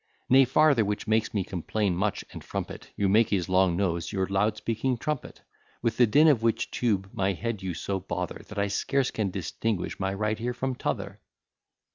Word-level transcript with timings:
Nay, 0.29 0.45
farther, 0.45 0.83
which 0.83 1.05
makes 1.07 1.31
me 1.31 1.43
complain 1.43 1.95
much, 1.95 2.25
and 2.31 2.43
frump 2.43 2.71
it, 2.71 2.89
You 2.95 3.07
make 3.07 3.29
his 3.29 3.47
long 3.47 3.77
nose 3.77 4.11
your 4.11 4.25
loud 4.25 4.57
speaking 4.57 4.97
trumpet; 4.97 5.43
With 5.83 5.97
the 5.97 6.07
din 6.07 6.27
of 6.27 6.41
which 6.41 6.71
tube 6.71 7.11
my 7.13 7.33
head 7.33 7.61
you 7.61 7.75
so 7.75 7.99
bother, 7.99 8.41
That 8.47 8.57
I 8.57 8.65
scarce 8.67 9.11
can 9.11 9.29
distinguish 9.29 9.99
my 9.99 10.15
right 10.15 10.41
ear 10.41 10.55
from 10.55 10.73
t'other. 10.73 11.21